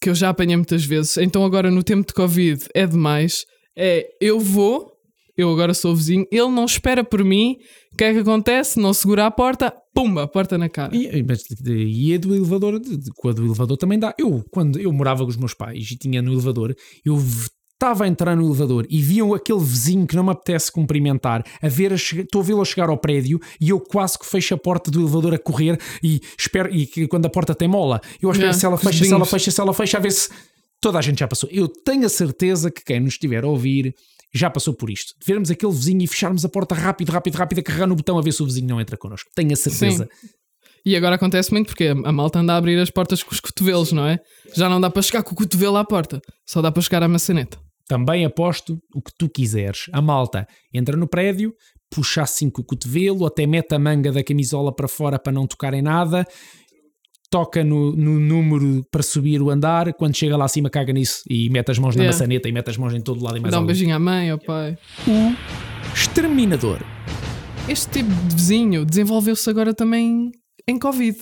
que 0.00 0.08
eu 0.08 0.14
já 0.14 0.28
apanhei 0.28 0.54
muitas 0.56 0.84
vezes, 0.84 1.16
então 1.16 1.44
agora 1.44 1.70
no 1.70 1.82
tempo 1.82 2.06
de 2.06 2.14
Covid 2.14 2.66
é 2.72 2.86
demais. 2.86 3.44
É 3.76 4.08
eu 4.20 4.38
vou, 4.38 4.92
eu 5.38 5.50
agora 5.52 5.72
sou 5.72 5.92
o 5.92 5.96
vizinho, 5.96 6.26
ele 6.32 6.48
não 6.48 6.64
espera 6.64 7.04
por 7.04 7.24
mim, 7.24 7.56
o 7.92 7.96
que 7.96 8.02
é 8.02 8.12
que 8.12 8.18
acontece? 8.18 8.80
Não 8.80 8.92
segura 8.92 9.24
a 9.24 9.30
porta, 9.30 9.72
pumba, 9.94 10.26
porta 10.26 10.58
na 10.58 10.68
cara. 10.68 10.94
E, 10.94 11.22
mas, 11.22 11.44
e 11.64 12.12
a 12.12 12.18
do 12.18 12.34
elevador, 12.34 12.80
com 13.16 13.28
a 13.28 13.32
do 13.32 13.44
elevador 13.44 13.76
também 13.76 14.00
dá. 14.00 14.12
Eu, 14.18 14.44
quando 14.50 14.80
eu 14.80 14.92
morava 14.92 15.22
com 15.22 15.30
os 15.30 15.36
meus 15.36 15.54
pais 15.54 15.88
e 15.92 15.96
tinha 15.96 16.20
no 16.20 16.32
elevador, 16.32 16.74
eu 17.06 17.16
estava 17.78 18.04
a 18.04 18.08
entrar 18.08 18.34
no 18.34 18.44
elevador 18.44 18.84
e 18.90 19.00
viam 19.00 19.32
aquele 19.32 19.60
vizinho 19.60 20.04
que 20.04 20.16
não 20.16 20.24
me 20.24 20.30
apetece 20.30 20.72
cumprimentar, 20.72 21.44
a 21.62 21.68
ver 21.68 21.92
estou 21.92 22.40
a 22.40 22.44
vê-lo 22.44 22.60
a 22.60 22.64
chegar 22.64 22.88
ao 22.88 22.98
prédio 22.98 23.40
e 23.60 23.70
eu 23.70 23.78
quase 23.78 24.18
que 24.18 24.26
fecho 24.26 24.52
a 24.54 24.58
porta 24.58 24.90
do 24.90 25.00
elevador 25.00 25.32
a 25.32 25.38
correr 25.38 25.78
e 26.02 26.20
espero, 26.36 26.74
e 26.74 26.86
que 26.86 27.06
quando 27.06 27.26
a 27.26 27.30
porta 27.30 27.54
tem 27.54 27.68
mola, 27.68 28.00
eu 28.20 28.28
espero 28.32 28.48
Yeah, 28.48 28.58
se 28.58 28.66
ela 28.66 28.76
fecha, 28.76 29.04
se 29.04 29.14
ela 29.14 29.24
fecha, 29.24 29.50
se 29.52 29.60
ela 29.60 29.72
fecha, 29.72 29.98
a 29.98 30.00
ver 30.00 30.10
se 30.10 30.28
toda 30.80 30.98
a 30.98 31.02
gente 31.02 31.18
já 31.18 31.28
passou. 31.28 31.48
Eu 31.52 31.68
tenho 31.68 32.06
a 32.06 32.08
certeza 32.08 32.70
que 32.70 32.84
quem 32.84 33.00
nos 33.00 33.14
estiver 33.14 33.44
a 33.44 33.48
ouvir 33.48 33.94
já 34.32 34.50
passou 34.50 34.74
por 34.74 34.90
isto. 34.90 35.14
De 35.18 35.26
vermos 35.26 35.50
aquele 35.50 35.72
vizinho 35.72 36.02
e 36.02 36.06
fecharmos 36.06 36.44
a 36.44 36.48
porta 36.48 36.74
rápido, 36.74 37.10
rápido, 37.10 37.36
rápido, 37.36 37.60
a 37.60 37.62
carregar 37.62 37.86
no 37.86 37.96
botão 37.96 38.18
a 38.18 38.22
ver 38.22 38.32
se 38.32 38.42
o 38.42 38.46
vizinho 38.46 38.68
não 38.68 38.80
entra 38.80 38.96
connosco. 38.96 39.30
Tenho 39.34 39.52
a 39.52 39.56
certeza. 39.56 40.08
E 40.84 40.96
agora 40.96 41.16
acontece 41.16 41.52
muito 41.52 41.66
porque 41.68 41.86
a 41.86 42.12
malta 42.12 42.38
anda 42.38 42.54
a 42.54 42.56
abrir 42.56 42.78
as 42.78 42.90
portas 42.90 43.22
com 43.22 43.32
os 43.32 43.40
cotovelos, 43.40 43.92
não 43.92 44.06
é? 44.06 44.18
Já 44.54 44.68
não 44.68 44.80
dá 44.80 44.88
para 44.88 45.02
chegar 45.02 45.22
com 45.22 45.32
o 45.32 45.36
cotovelo 45.36 45.76
à 45.76 45.84
porta, 45.84 46.20
só 46.46 46.62
dá 46.62 46.70
para 46.70 46.82
chegar 46.82 47.02
à 47.02 47.08
maçaneta. 47.08 47.58
Também 47.86 48.24
aposto 48.24 48.78
o 48.94 49.02
que 49.02 49.12
tu 49.18 49.28
quiseres. 49.28 49.86
A 49.92 50.00
malta 50.00 50.46
entra 50.72 50.96
no 50.96 51.08
prédio, 51.08 51.54
puxa 51.90 52.22
assim 52.22 52.50
com 52.50 52.60
o 52.60 52.64
cotovelo, 52.64 53.26
até 53.26 53.46
mete 53.46 53.74
a 53.74 53.78
manga 53.78 54.12
da 54.12 54.22
camisola 54.22 54.74
para 54.74 54.88
fora 54.88 55.18
para 55.18 55.32
não 55.32 55.46
tocar 55.46 55.74
em 55.74 55.82
nada, 55.82 56.26
toca 57.30 57.62
no, 57.62 57.94
no 57.94 58.18
número 58.18 58.82
para 58.90 59.02
subir 59.02 59.42
o 59.42 59.50
andar, 59.50 59.92
quando 59.94 60.16
chega 60.16 60.36
lá 60.36 60.44
acima 60.46 60.70
caga 60.70 60.92
nisso 60.92 61.22
e 61.28 61.50
mete 61.50 61.70
as 61.70 61.78
mãos 61.78 61.94
na 61.94 62.02
Yeah. 62.02 62.16
maçaneta 62.16 62.48
e 62.48 62.52
mete 62.52 62.70
as 62.70 62.76
mãos 62.76 62.94
em 62.94 63.00
todo 63.00 63.22
lado 63.22 63.36
e 63.36 63.40
mais 63.40 63.52
Dá 63.52 63.60
um 63.60 63.66
beijinho 63.66 63.94
à 63.94 63.98
mãe, 63.98 64.30
ao 64.30 64.38
pai. 64.38 64.78
Exterminador. 65.94 66.78
Este 67.68 67.90
tipo 67.90 68.10
de 68.10 68.34
vizinho 68.34 68.84
desenvolveu-se 68.84 69.48
agora 69.50 69.74
também 69.74 70.30
em 70.66 70.78
Covid. 70.78 71.18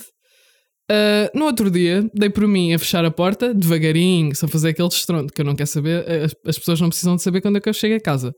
Ah, 0.89 1.29
no 1.33 1.45
outro 1.45 1.69
dia, 1.69 2.09
dei 2.13 2.29
por 2.29 2.47
mim 2.47 2.73
a 2.73 2.79
fechar 2.79 3.03
a 3.03 3.11
porta, 3.11 3.53
devagarinho, 3.53 4.33
sem 4.35 4.47
fazer 4.47 4.69
aquele 4.69 4.87
estrondo, 4.87 5.31
que 5.33 5.41
eu 5.41 5.45
não 5.45 5.55
quero 5.55 5.67
saber, 5.69 6.09
as, 6.09 6.33
as 6.45 6.57
pessoas 6.57 6.79
não 6.79 6.89
precisam 6.89 7.15
de 7.15 7.21
saber 7.21 7.41
quando 7.41 7.57
é 7.57 7.61
que 7.61 7.67
eu 7.69 7.73
chego 7.73 7.95
a 7.95 7.99
casa. 7.99 8.33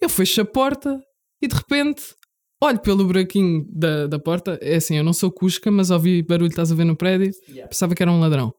Eu 0.00 0.08
fecho 0.08 0.40
a 0.40 0.44
porta 0.44 0.98
e 1.42 1.48
de 1.48 1.54
repente 1.54 2.02
olho 2.62 2.78
pelo 2.78 3.04
buraquinho 3.04 3.66
da, 3.68 4.06
da 4.06 4.18
porta. 4.18 4.58
É 4.62 4.76
assim, 4.76 4.96
eu 4.96 5.02
não 5.04 5.12
sou 5.12 5.30
cusca, 5.30 5.70
mas 5.70 5.90
ouvi 5.90 6.22
barulho, 6.22 6.50
estás 6.50 6.70
a 6.70 6.74
ver 6.74 6.84
no 6.84 6.96
prédio, 6.96 7.32
pensava 7.68 7.94
que 7.94 8.02
era 8.02 8.12
um 8.12 8.20
ladrão. 8.20 8.54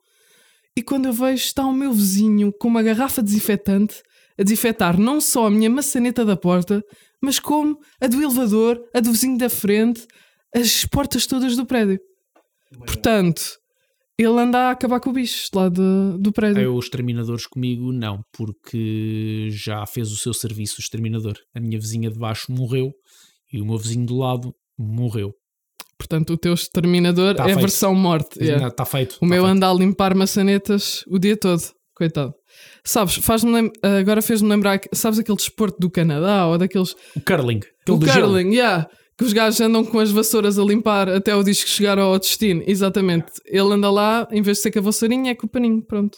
E 0.76 0.82
quando 0.82 1.06
eu 1.06 1.14
vejo, 1.14 1.44
está 1.44 1.66
o 1.66 1.74
meu 1.74 1.94
vizinho 1.94 2.52
com 2.52 2.68
uma 2.68 2.84
garrafa 2.84 3.22
desinfetante 3.22 4.02
a 4.38 4.44
desinfetar 4.44 5.00
não 5.00 5.22
só 5.22 5.46
a 5.46 5.52
minha 5.52 5.70
maçaneta 5.70 6.26
da 6.26 6.36
porta, 6.36 6.84
mas 7.22 7.40
como 7.40 7.80
a 8.02 8.08
do 8.08 8.22
elevador, 8.22 8.84
a 8.94 9.00
do 9.00 9.12
vizinho 9.12 9.38
da 9.38 9.50
frente, 9.50 10.06
as 10.54 10.86
portas 10.86 11.28
todas 11.28 11.56
do 11.56 11.66
prédio. 11.66 12.00
Portanto, 12.80 13.60
ele 14.18 14.40
anda 14.40 14.58
a 14.58 14.72
acabar 14.72 15.00
com 15.00 15.12
o 15.12 15.14
bicho 15.14 15.50
lá 15.54 15.70
do, 15.70 16.18
do 16.18 16.32
prédio. 16.32 16.62
Eu, 16.62 16.76
os 16.76 16.86
exterminadores 16.86 17.46
comigo, 17.46 17.92
não, 17.92 18.24
porque 18.32 19.50
já 19.52 19.86
fez 19.86 20.12
o 20.12 20.18
seu 20.18 20.34
serviço 20.34 20.78
o 20.80 20.82
exterminador. 20.82 21.38
A 21.54 21.60
minha 21.60 21.80
vizinha 21.80 22.10
de 22.10 22.18
baixo 22.18 22.52
morreu 22.52 22.92
e 23.54 23.62
o 23.62 23.66
meu 23.66 23.78
vizinho 23.78 24.06
do 24.06 24.18
lado 24.18 24.54
morreu. 24.78 25.34
Portanto, 25.98 26.34
o 26.34 26.38
teu 26.38 26.54
exterminador 26.54 27.36
Tá 27.36 27.48
é 27.48 27.54
a 27.54 27.56
versão 27.56 27.96
morte. 27.96 28.44
yeah. 28.44 28.68
Está 28.68 28.84
feito. 28.86 29.14
O 29.18 29.20
tá 29.22 29.26
meu 29.26 29.44
feito. 29.44 29.56
anda 29.56 29.70
a 29.70 29.74
limpar 29.74 30.14
maçanetas 30.16 31.04
o 31.08 31.18
dia 31.18 31.38
todo. 31.38 31.62
Coitado. 31.96 32.34
Sabes, 32.84 33.16
faz-me 33.18 33.52
lem- 33.52 33.72
agora 34.00 34.22
fez-me 34.22 34.50
lembrar, 34.50 34.80
que- 34.80 34.90
sabes 34.94 35.20
aquele 35.20 35.38
desporto 35.38 35.78
do 35.80 35.90
Canadá 35.90 36.48
ou 36.48 36.58
daqueles. 36.58 36.94
O 37.16 37.22
curling. 37.22 37.60
aquele 37.60 37.98
o 37.98 38.00
do 38.00 38.06
gelo. 38.08 38.28
curling, 38.34 38.50
yeah. 38.56 38.90
Que 39.18 39.24
os 39.24 39.32
gajos 39.32 39.62
andam 39.62 39.86
com 39.86 40.00
as 40.00 40.10
vassouras 40.12 40.58
a 40.58 40.64
limpar 40.64 41.08
até 41.08 41.36
o 41.36 41.44
disco 41.44 41.70
chegar 41.70 42.00
ao 42.00 42.18
destino. 42.18 42.64
Exatamente. 42.66 43.32
Ele 43.46 43.72
anda 43.74 43.90
lá, 43.92 44.28
em 44.32 44.42
vez 44.42 44.58
de 44.58 44.64
ser 44.64 44.72
com 44.72 44.80
a 44.80 44.82
vassourinha, 44.82 45.32
é 45.32 45.36
com 45.36 45.46
o 45.46 45.50
paninho. 45.50 45.84
Pronto. 45.84 46.18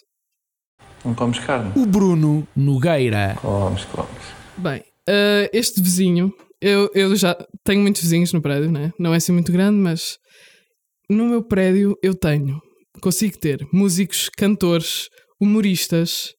Não 1.03 1.13
comes 1.13 1.37
carne? 1.39 1.71
O 1.75 1.85
Bruno 1.85 2.47
Nogueira. 2.55 3.37
Comes, 3.41 3.83
comes. 3.85 4.09
Bem, 4.57 4.81
eh, 5.07 5.49
este 5.53 5.81
vizinho, 5.81 6.33
eu, 6.65 6.89
eu 6.95 7.15
já 7.15 7.37
tenho 7.63 7.81
muitos 7.81 8.01
vizinhos 8.01 8.33
no 8.33 8.41
prédio, 8.41 8.71
né? 8.71 8.91
Não 8.97 9.13
é 9.13 9.17
assim 9.17 9.31
muito 9.31 9.51
grande, 9.51 9.77
mas 9.77 10.17
no 11.07 11.27
meu 11.27 11.43
prédio 11.43 11.95
eu 12.01 12.15
tenho, 12.15 12.59
consigo 12.99 13.37
ter 13.37 13.67
músicos, 13.71 14.29
cantores, 14.35 15.07
humoristas, 15.39 16.33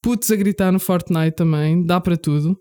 putos 0.00 0.30
a 0.30 0.36
gritar 0.36 0.70
no 0.70 0.78
Fortnite 0.78 1.34
também, 1.34 1.84
dá 1.84 2.00
para 2.00 2.16
tudo. 2.16 2.56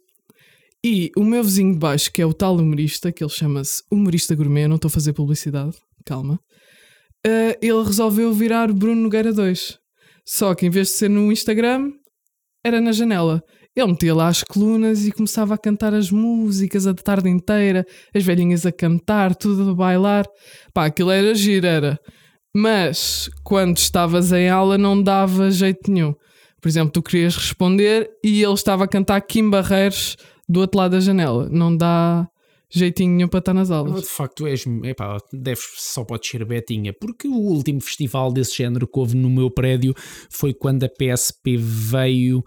E 0.83 1.11
o 1.15 1.23
meu 1.23 1.43
vizinho 1.43 1.73
de 1.73 1.79
baixo, 1.79 2.11
que 2.11 2.23
é 2.23 2.25
o 2.25 2.33
tal 2.33 2.55
humorista, 2.55 3.11
que 3.11 3.23
ele 3.23 3.31
chama-se 3.31 3.83
Humorista 3.91 4.33
Gourmet, 4.33 4.67
não 4.67 4.77
estou 4.77 4.89
a 4.89 4.91
fazer 4.91 5.13
publicidade, 5.13 5.77
calma. 6.05 6.39
eh, 7.25 7.57
ele 7.61 7.83
resolveu 7.83 8.33
virar 8.33 8.73
Bruno 8.73 9.01
Nogueira 9.01 9.31
2. 9.31 9.77
Só 10.25 10.55
que 10.55 10.65
em 10.65 10.71
vez 10.71 10.87
de 10.87 10.93
ser 10.93 11.09
no 11.09 11.31
Instagram, 11.31 11.91
era 12.63 12.81
na 12.81 12.91
janela. 12.91 13.43
Ele 13.75 13.87
metia 13.87 14.15
lá 14.15 14.27
as 14.29 14.41
colunas 14.41 15.05
e 15.05 15.11
começava 15.11 15.53
a 15.53 15.57
cantar 15.57 15.93
as 15.93 16.09
músicas 16.09 16.87
a 16.87 16.93
tarde 16.93 17.29
inteira, 17.29 17.85
as 18.13 18.23
velhinhas 18.23 18.65
a 18.65 18.71
cantar, 18.71 19.35
tudo 19.35 19.71
a 19.71 19.73
bailar. 19.73 20.25
Pá, 20.73 20.85
aquilo 20.85 21.11
era 21.11 21.35
giro, 21.35 21.67
era. 21.67 21.99
Mas 22.55 23.29
quando 23.43 23.77
estavas 23.77 24.31
em 24.31 24.49
aula 24.49 24.77
não 24.77 25.01
dava 25.01 25.51
jeito 25.51 25.91
nenhum. 25.91 26.15
Por 26.61 26.69
exemplo, 26.69 26.91
tu 26.91 27.03
querias 27.03 27.35
responder 27.35 28.09
e 28.23 28.41
ele 28.41 28.53
estava 28.53 28.85
a 28.85 28.87
cantar 28.87 29.19
Kim 29.21 29.49
Barreiros 29.49 30.15
do 30.47 30.61
outro 30.61 30.79
lado 30.79 30.91
da 30.91 31.01
janela. 31.01 31.49
Não 31.51 31.75
dá 31.75 32.27
jeitinho 32.69 33.13
nenhum 33.13 33.27
para 33.27 33.39
estar 33.39 33.53
nas 33.53 33.71
aulas. 33.71 34.01
De 34.01 34.07
facto, 34.07 34.47
és, 34.47 34.65
epá, 34.83 35.17
deves, 35.31 35.65
só 35.77 36.03
podes 36.03 36.29
ser 36.29 36.45
Betinha, 36.45 36.93
porque 36.93 37.27
o 37.27 37.35
último 37.35 37.81
festival 37.81 38.31
desse 38.31 38.55
género 38.55 38.87
que 38.87 38.99
houve 38.99 39.15
no 39.15 39.29
meu 39.29 39.51
prédio 39.51 39.93
foi 40.29 40.53
quando 40.53 40.83
a 40.83 40.89
PSP 40.89 41.57
veio 41.57 42.43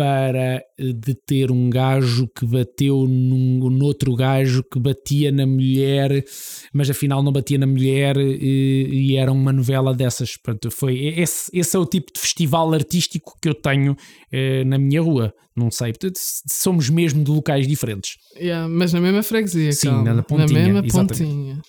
para 0.00 0.64
eh, 0.78 0.92
deter 0.94 1.50
um 1.50 1.68
gajo 1.68 2.26
que 2.34 2.46
bateu 2.46 3.06
num, 3.06 3.68
noutro 3.68 4.16
gajo 4.16 4.64
que 4.64 4.80
batia 4.80 5.30
na 5.30 5.46
mulher, 5.46 6.24
mas 6.72 6.88
afinal 6.88 7.22
não 7.22 7.30
batia 7.30 7.58
na 7.58 7.66
mulher 7.66 8.16
e, 8.16 8.88
e 8.90 9.16
era 9.18 9.30
uma 9.30 9.52
novela 9.52 9.92
dessas. 9.92 10.38
Portanto, 10.38 10.70
foi, 10.70 11.04
esse, 11.18 11.50
esse, 11.52 11.76
é 11.76 11.78
o 11.78 11.84
tipo 11.84 12.10
de 12.14 12.18
festival 12.18 12.72
artístico 12.72 13.36
que 13.42 13.50
eu 13.50 13.54
tenho 13.54 13.94
eh, 14.32 14.64
na 14.64 14.78
minha 14.78 15.02
rua. 15.02 15.34
Não 15.54 15.70
sei, 15.70 15.92
portanto, 15.92 16.18
somos 16.48 16.88
mesmo 16.88 17.22
de 17.22 17.30
locais 17.30 17.68
diferentes. 17.68 18.16
Yeah, 18.36 18.66
mas 18.70 18.94
na 18.94 19.02
mesma 19.02 19.22
freguesia, 19.22 19.72
Sim, 19.72 19.88
calma. 19.88 20.14
na 20.14 20.22
pontinha. 20.22 20.60
Na 20.60 20.82
mesma 20.82 20.86
exatamente. 20.86 21.24
pontinha. 21.24 21.62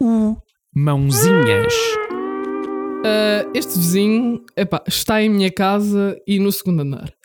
O 0.00 0.34
Mãozinhas. 0.74 1.74
Uh, 3.00 3.50
este 3.54 3.78
vizinho 3.78 4.42
epá, 4.56 4.82
está 4.88 5.22
em 5.22 5.28
minha 5.28 5.50
casa 5.50 6.18
e 6.26 6.38
no 6.38 6.50
segundo 6.50 6.80
andar. 6.80 7.19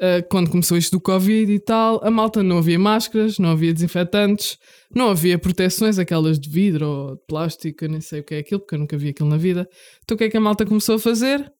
Uh, 0.00 0.22
quando 0.30 0.48
começou 0.48 0.78
isto 0.78 0.92
do 0.92 1.00
Covid 1.00 1.52
e 1.52 1.58
tal, 1.58 2.00
a 2.04 2.10
malta 2.10 2.40
não 2.40 2.58
havia 2.58 2.78
máscaras, 2.78 3.36
não 3.38 3.50
havia 3.50 3.74
desinfetantes, 3.74 4.56
não 4.94 5.10
havia 5.10 5.36
proteções, 5.36 5.98
aquelas 5.98 6.38
de 6.38 6.48
vidro 6.48 6.86
ou 6.86 7.16
de 7.16 7.22
plástico, 7.26 7.84
nem 7.86 8.00
sei 8.00 8.20
o 8.20 8.24
que 8.24 8.36
é 8.36 8.38
aquilo, 8.38 8.60
porque 8.60 8.76
eu 8.76 8.78
nunca 8.78 8.96
vi 8.96 9.08
aquilo 9.08 9.28
na 9.28 9.36
vida. 9.36 9.68
Então 10.04 10.14
o 10.14 10.18
que 10.18 10.24
é 10.24 10.30
que 10.30 10.36
a 10.36 10.40
malta 10.40 10.64
começou 10.64 10.94
a 10.94 10.98
fazer? 11.00 11.52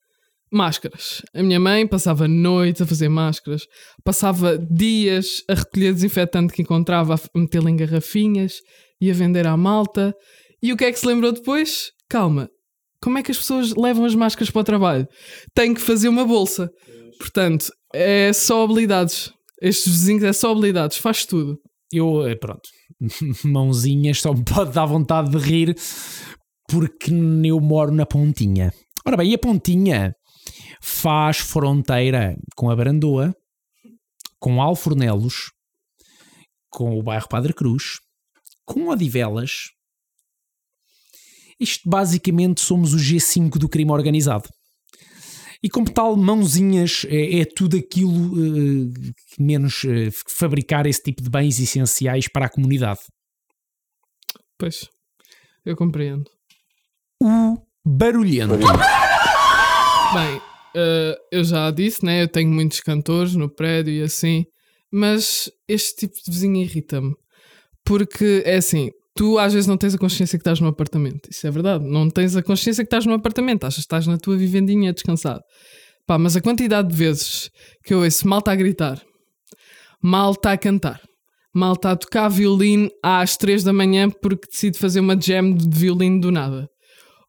Máscaras. 0.52 1.20
A 1.34 1.42
minha 1.42 1.58
mãe 1.58 1.84
passava 1.84 2.28
noites 2.28 2.80
a 2.80 2.86
fazer 2.86 3.08
máscaras, 3.08 3.66
passava 4.04 4.56
dias 4.56 5.42
a 5.48 5.54
recolher 5.54 5.92
desinfetante 5.92 6.52
que 6.52 6.62
encontrava, 6.62 7.14
a 7.16 7.38
metê-lo 7.38 7.68
em 7.68 7.76
garrafinhas 7.76 8.60
e 9.00 9.10
a 9.10 9.14
vender 9.14 9.48
à 9.48 9.56
malta. 9.56 10.14
E 10.62 10.72
o 10.72 10.76
que 10.76 10.84
é 10.84 10.92
que 10.92 10.98
se 10.98 11.06
lembrou 11.06 11.32
depois? 11.32 11.90
Calma, 12.08 12.48
como 13.02 13.18
é 13.18 13.22
que 13.22 13.30
as 13.30 13.38
pessoas 13.38 13.74
levam 13.74 14.04
as 14.04 14.14
máscaras 14.14 14.50
para 14.50 14.60
o 14.60 14.64
trabalho? 14.64 15.08
Tem 15.54 15.74
que 15.74 15.80
fazer 15.80 16.08
uma 16.08 16.24
bolsa. 16.24 16.70
Portanto, 17.18 17.72
é 17.92 18.32
só 18.32 18.64
habilidades. 18.64 19.32
Estes 19.60 19.92
vizinhos 19.92 20.22
é 20.22 20.32
só 20.32 20.52
habilidades, 20.52 20.98
faz 20.98 21.26
tudo. 21.26 21.58
Eu, 21.92 22.26
eh, 22.26 22.36
pronto, 22.36 22.68
mãozinhas, 23.44 24.20
só 24.20 24.32
me 24.32 24.44
pode 24.44 24.72
dar 24.72 24.86
vontade 24.86 25.30
de 25.30 25.38
rir 25.38 25.76
porque 26.68 27.10
eu 27.44 27.60
moro 27.60 27.90
na 27.90 28.04
Pontinha. 28.04 28.72
Ora 29.06 29.16
bem, 29.16 29.30
e 29.30 29.34
a 29.34 29.38
Pontinha 29.38 30.14
faz 30.82 31.38
fronteira 31.38 32.36
com 32.54 32.70
a 32.70 32.76
Barandoa, 32.76 33.34
com 34.38 34.60
Alfornelos, 34.60 35.50
com 36.70 36.98
o 36.98 37.02
bairro 37.02 37.28
Padre 37.28 37.54
Cruz, 37.54 37.98
com 38.66 38.88
Odivelas. 38.88 39.70
Isto 41.58 41.88
basicamente 41.88 42.60
somos 42.60 42.92
o 42.94 42.98
G5 42.98 43.58
do 43.58 43.68
crime 43.68 43.90
organizado. 43.90 44.48
E 45.62 45.68
como 45.68 45.92
tal, 45.92 46.16
mãozinhas 46.16 47.04
é, 47.08 47.40
é 47.40 47.44
tudo 47.44 47.76
aquilo 47.76 48.12
uh, 48.12 48.92
menos 49.38 49.82
uh, 49.84 50.10
fabricar 50.28 50.86
esse 50.86 51.02
tipo 51.02 51.20
de 51.20 51.28
bens 51.28 51.58
essenciais 51.58 52.28
para 52.28 52.46
a 52.46 52.48
comunidade. 52.48 53.00
Pois, 54.56 54.88
eu 55.64 55.76
compreendo. 55.76 56.30
O 57.20 57.56
barulhento. 57.84 58.56
Bem, 60.14 60.36
uh, 60.36 61.16
eu 61.32 61.42
já 61.42 61.70
disse, 61.72 62.04
né? 62.04 62.22
Eu 62.22 62.28
tenho 62.28 62.50
muitos 62.50 62.80
cantores 62.80 63.34
no 63.34 63.52
prédio 63.52 63.92
e 63.92 64.02
assim, 64.02 64.44
mas 64.92 65.50
este 65.66 66.06
tipo 66.06 66.14
de 66.24 66.30
vizinho 66.30 66.62
irrita-me. 66.62 67.14
Porque 67.84 68.42
é 68.44 68.56
assim, 68.56 68.90
tu 69.18 69.36
às 69.36 69.52
vezes 69.52 69.66
não 69.66 69.76
tens 69.76 69.96
a 69.96 69.98
consciência 69.98 70.38
que 70.38 70.42
estás 70.42 70.60
no 70.60 70.68
apartamento. 70.68 71.28
Isso 71.28 71.44
é 71.44 71.50
verdade. 71.50 71.84
Não 71.84 72.08
tens 72.08 72.36
a 72.36 72.42
consciência 72.42 72.84
que 72.84 72.86
estás 72.86 73.04
no 73.04 73.14
apartamento. 73.14 73.64
Achas 73.64 73.78
que 73.78 73.80
estás 73.80 74.06
na 74.06 74.16
tua 74.16 74.36
vivendinha 74.36 74.92
descansado. 74.92 75.42
Pá, 76.06 76.16
mas 76.16 76.36
a 76.36 76.40
quantidade 76.40 76.88
de 76.88 76.94
vezes 76.94 77.50
que 77.84 77.92
eu 77.92 78.04
ouço 78.04 78.28
mal 78.28 78.38
está 78.38 78.52
a 78.52 78.56
gritar, 78.56 79.02
mal 80.00 80.30
está 80.30 80.52
a 80.52 80.56
cantar, 80.56 81.02
mal 81.52 81.72
está 81.72 81.90
a 81.90 81.96
tocar 81.96 82.28
violino 82.28 82.88
às 83.02 83.36
3 83.36 83.64
da 83.64 83.72
manhã 83.72 84.08
porque 84.08 84.46
decide 84.48 84.78
fazer 84.78 85.00
uma 85.00 85.20
jam 85.20 85.52
de 85.52 85.68
violino 85.76 86.20
do 86.20 86.30
nada. 86.30 86.68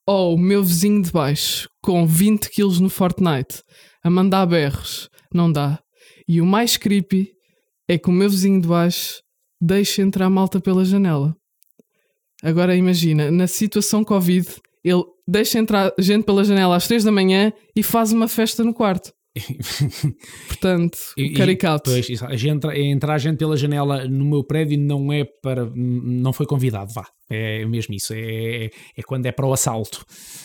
Ou 0.08 0.36
o 0.36 0.40
meu 0.40 0.64
vizinho 0.64 1.02
de 1.02 1.12
baixo 1.12 1.68
com 1.82 2.06
20 2.06 2.52
quilos 2.52 2.80
no 2.80 2.90
Fortnite 2.90 3.64
a 4.04 4.12
mandar 4.12 4.46
berros. 4.46 5.10
Não 5.34 5.52
dá. 5.52 5.80
E 6.28 6.40
o 6.40 6.46
mais 6.46 6.78
creepy 6.78 7.32
é 7.88 7.98
que 7.98 8.10
o 8.10 8.14
meu 8.14 8.30
vizinho 8.30 8.62
de 8.62 8.68
baixo 8.68 9.22
deixa 9.60 10.04
entrar 10.04 10.30
malta 10.30 10.62
pela 10.62 10.86
janela. 10.86 11.36
Agora 12.44 12.76
imagina, 12.76 13.30
na 13.32 13.48
situação 13.48 14.04
Covid, 14.04 14.48
ele 14.84 15.04
deixa 15.28 15.60
entrar 15.60 15.94
gente 16.00 16.24
pela 16.24 16.44
janela 16.44 16.76
às 16.76 16.88
3 16.88 17.04
da 17.04 17.12
manhã 17.12 17.52
e 17.76 17.84
faz 17.84 18.12
uma 18.12 18.28
festa 18.28 18.64
no 18.64 18.74
quarto. 18.74 19.12
Portanto, 20.48 20.98
E- 21.18 21.24
e- 21.26 21.34
caricato. 21.34 21.92
Pois, 21.92 22.24
a 22.24 22.36
gente, 22.36 22.66
entrar 22.68 23.18
gente 23.18 23.38
pela 23.38 23.56
janela 23.56 24.06
no 24.08 24.26
meu 24.26 24.44
prédio 24.44 24.78
não 24.80 25.12
é 25.14 25.24
para. 25.24 25.70
não 25.76 26.34
foi 26.34 26.46
convidado, 26.46 26.92
vá. 26.94 27.06
É 27.30 27.64
mesmo 27.66 27.94
isso. 27.94 28.14
É, 28.16 28.66
é 28.98 29.04
quando 29.06 29.26
é 29.28 29.32
para 29.32 29.46
o 29.46 29.54
assalto, 29.54 30.04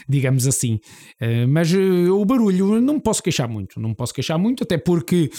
digamos 0.08 0.46
assim. 0.46 0.78
Eh, 1.20 1.46
mas 1.46 1.72
eh, 1.72 1.78
o 2.10 2.24
barulho, 2.24 2.80
não 2.80 2.94
me 2.94 3.00
posso 3.00 3.22
queixar 3.22 3.48
muito. 3.48 3.80
Não 3.80 3.90
me 3.90 3.94
posso 3.94 4.12
queixar 4.12 4.38
muito, 4.38 4.64
até 4.64 4.76
porque 4.76 5.30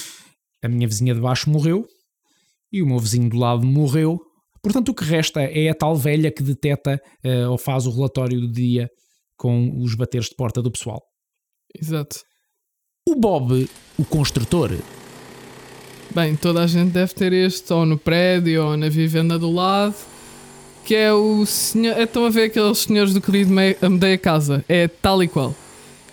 a 0.64 0.68
minha 0.68 0.88
vizinha 0.88 1.14
de 1.14 1.22
baixo 1.22 1.50
morreu 1.50 1.86
e 2.74 2.82
o 2.82 2.88
meu 2.88 2.98
vizinho 2.98 3.30
do 3.30 3.38
lado 3.38 3.66
morreu. 3.66 4.20
Portanto, 4.66 4.90
o 4.90 4.94
que 4.96 5.04
resta 5.06 5.42
é 5.42 5.70
a 5.70 5.76
tal 5.76 5.96
velha 5.96 6.32
que 6.32 6.42
deteta 6.44 7.00
eh, 7.24 7.48
ou 7.48 7.58
faz 7.58 7.86
o 7.86 7.92
relatório 7.92 8.42
do 8.42 8.52
dia 8.52 8.90
com 9.38 9.72
os 9.82 9.94
bateres 9.96 10.28
de 10.28 10.36
porta 10.36 10.62
do 10.62 10.72
pessoal. 10.72 11.02
Exato. 11.80 12.18
O 13.08 13.16
Bob, 13.16 13.70
o 13.98 14.06
construtor, 14.06 14.72
Bem, 16.14 16.36
toda 16.36 16.64
a 16.64 16.68
gente 16.68 16.92
deve 16.92 17.14
ter 17.14 17.34
este, 17.34 17.74
ou 17.74 17.86
no 17.86 17.98
prédio, 17.98 18.66
ou 18.66 18.78
na 18.78 18.88
vivenda 18.88 19.38
do 19.38 19.52
lado, 19.52 19.94
que 20.86 20.96
é 20.96 21.12
o 21.12 21.46
senhor. 21.46 22.00
Estão 22.00 22.26
a 22.26 22.30
ver 22.30 22.44
aqueles 22.46 22.78
senhores 22.78 23.14
do 23.14 23.20
querido 23.20 23.52
Me- 23.52 23.76
a 24.14 24.18
Casa? 24.18 24.64
É 24.70 24.88
tal 24.88 25.22
e 25.22 25.28
qual. 25.28 25.54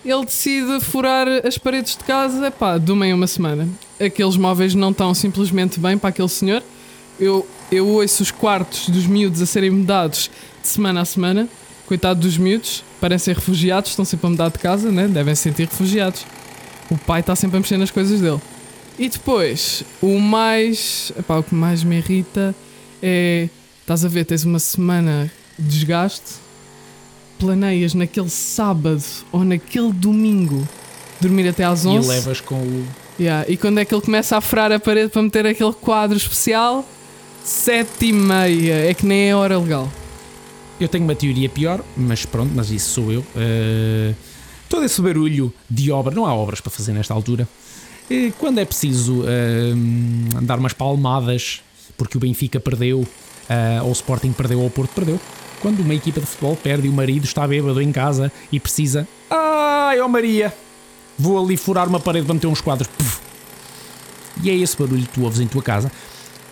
Ele 0.03 0.25
decide 0.25 0.81
furar 0.81 1.25
as 1.47 1.57
paredes 1.57 1.95
de 1.95 2.03
casa, 2.03 2.51
pá, 2.51 2.77
de 2.77 2.91
uma 2.91 3.07
em 3.07 3.13
uma 3.13 3.27
semana. 3.27 3.69
Aqueles 3.97 4.35
móveis 4.35 4.75
não 4.75 4.91
estão 4.91 5.13
simplesmente 5.13 5.79
bem 5.79 5.97
para 5.97 6.09
aquele 6.09 6.27
senhor. 6.27 6.61
Eu, 7.17 7.47
eu 7.73 7.87
ouço 7.87 8.23
os 8.23 8.31
quartos 8.31 8.89
dos 8.89 9.05
miúdos 9.05 9.41
a 9.41 9.45
serem 9.45 9.69
mudados 9.69 10.29
de 10.61 10.67
semana 10.67 11.01
a 11.01 11.05
semana. 11.05 11.47
Coitado 11.85 12.21
dos 12.21 12.37
miúdos, 12.37 12.83
parecem 13.01 13.33
refugiados, 13.33 13.89
estão 13.89 14.05
sempre 14.05 14.27
a 14.27 14.29
mudar 14.29 14.49
de 14.49 14.59
casa, 14.59 14.91
né? 14.91 15.07
Devem 15.07 15.35
se 15.35 15.43
sentir 15.43 15.67
refugiados. 15.67 16.25
O 16.89 16.97
pai 16.97 17.19
está 17.19 17.35
sempre 17.35 17.57
a 17.57 17.59
mexer 17.59 17.77
nas 17.77 17.91
coisas 17.91 18.21
dele. 18.21 18.39
E 18.97 19.09
depois, 19.09 19.83
o 20.01 20.19
mais. 20.19 21.11
Epá, 21.17 21.37
o 21.37 21.43
que 21.43 21.53
mais 21.55 21.83
me 21.83 21.97
irrita 21.97 22.55
é. 23.01 23.49
Estás 23.81 24.05
a 24.05 24.07
ver, 24.07 24.23
tens 24.23 24.45
uma 24.45 24.59
semana 24.59 25.29
de 25.59 25.67
desgaste, 25.67 26.35
planeias 27.37 27.93
naquele 27.93 28.29
sábado 28.29 29.03
ou 29.29 29.43
naquele 29.43 29.91
domingo 29.91 30.65
dormir 31.19 31.49
até 31.49 31.65
às 31.65 31.83
e 31.83 31.87
11. 31.89 32.07
levas 32.07 32.41
com 32.41 32.55
o. 32.55 32.87
Yeah, 33.19 33.45
E 33.49 33.57
quando 33.57 33.79
é 33.79 33.85
que 33.85 33.93
ele 33.93 34.01
começa 34.01 34.37
a 34.37 34.41
furar 34.41 34.71
a 34.71 34.79
parede 34.79 35.09
para 35.09 35.21
meter 35.21 35.45
aquele 35.45 35.73
quadro 35.73 36.17
especial? 36.17 36.87
Sete 37.43 38.05
e 38.05 38.13
meia. 38.13 38.89
É 38.89 38.93
que 38.93 39.05
nem 39.05 39.29
é 39.29 39.35
hora 39.35 39.57
legal. 39.59 39.91
Eu 40.79 40.87
tenho 40.87 41.03
uma 41.03 41.15
teoria 41.15 41.49
pior, 41.49 41.83
mas 41.95 42.25
pronto, 42.25 42.51
mas 42.55 42.71
isso 42.71 42.89
sou 42.89 43.11
eu. 43.11 43.19
Uh, 43.19 44.15
todo 44.69 44.85
esse 44.85 45.01
barulho 45.01 45.53
de 45.69 45.91
obra, 45.91 46.15
não 46.15 46.25
há 46.25 46.33
obras 46.33 46.61
para 46.61 46.71
fazer 46.71 46.93
nesta 46.93 47.13
altura. 47.13 47.47
Uh, 48.09 48.31
quando 48.39 48.59
é 48.59 48.65
preciso 48.65 49.21
uh, 49.21 50.41
dar 50.41 50.57
umas 50.57 50.73
palmadas 50.73 51.61
porque 51.97 52.17
o 52.17 52.19
Benfica 52.19 52.59
perdeu, 52.59 53.07
ou 53.83 53.89
o 53.89 53.91
Sporting 53.91 54.31
perdeu, 54.31 54.59
ou 54.59 54.65
o 54.65 54.71
Porto 54.71 54.91
perdeu. 54.95 55.19
Quando 55.61 55.81
uma 55.81 55.93
equipa 55.93 56.19
de 56.19 56.25
futebol 56.25 56.55
perde 56.55 56.87
e 56.87 56.89
o 56.89 56.93
marido 56.93 57.23
está 57.23 57.47
bêbado 57.47 57.79
em 57.81 57.91
casa 57.91 58.31
e 58.51 58.59
precisa. 58.59 59.07
Ai, 59.29 59.99
ó 60.01 60.07
Maria! 60.07 60.51
Vou 61.19 61.41
ali 61.41 61.55
furar 61.55 61.87
uma 61.87 61.99
parede 61.99 62.25
para 62.25 62.33
meter 62.33 62.47
uns 62.47 62.61
quadros. 62.61 62.87
Puf. 62.87 63.19
E 64.41 64.49
é 64.49 64.55
esse 64.55 64.75
barulho 64.75 65.03
que 65.03 65.09
tu 65.09 65.23
ouves 65.23 65.39
em 65.39 65.47
tua 65.47 65.61
casa. 65.61 65.91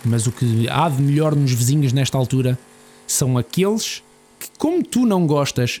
Mas 0.04 0.26
o 0.26 0.32
que 0.32 0.68
há 0.68 0.88
de 0.88 1.00
melhor 1.00 1.34
nos 1.34 1.52
vizinhos 1.52 1.92
nesta 1.92 2.18
altura 2.18 2.58
são 3.06 3.38
aqueles 3.38 4.02
que, 4.38 4.48
como 4.58 4.82
tu 4.82 5.06
não 5.06 5.26
gostas, 5.26 5.80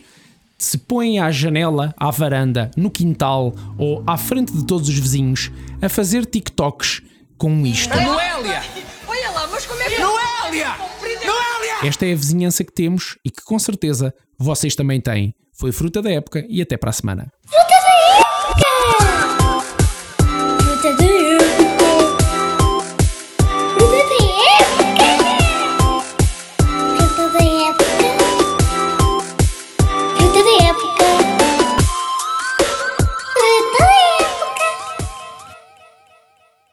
se 0.58 0.78
põem 0.78 1.18
à 1.18 1.30
janela, 1.30 1.92
à 1.98 2.10
varanda, 2.10 2.70
no 2.76 2.90
quintal 2.90 3.54
ou 3.76 4.02
à 4.06 4.16
frente 4.16 4.52
de 4.52 4.64
todos 4.64 4.88
os 4.88 4.98
vizinhos 4.98 5.50
a 5.80 5.88
fazer 5.88 6.24
TikToks 6.24 7.02
com 7.36 7.66
isto. 7.66 7.94
Noélia! 7.96 8.62
Olha 9.08 9.30
lá, 9.32 9.48
mas 9.48 9.66
como 9.66 9.80
é 9.82 9.90
que. 9.90 9.98
Noélia! 9.98 10.76
Noélia! 11.02 11.88
Esta 11.88 12.06
é 12.06 12.12
a 12.12 12.16
vizinhança 12.16 12.62
que 12.62 12.72
temos 12.72 13.18
e 13.24 13.30
que 13.30 13.42
com 13.42 13.58
certeza 13.58 14.14
vocês 14.38 14.76
também 14.76 15.00
têm. 15.00 15.34
Foi 15.52 15.72
fruta 15.72 16.00
da 16.00 16.10
época 16.10 16.46
e 16.48 16.62
até 16.62 16.76
para 16.76 16.90
a 16.90 16.92
semana. 16.92 17.32
Fruta 17.44 17.71